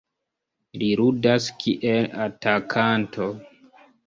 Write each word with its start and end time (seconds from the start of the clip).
Li 0.81 0.87
ludas 1.01 1.49
kiel 1.65 2.09
atakanto. 2.25 3.31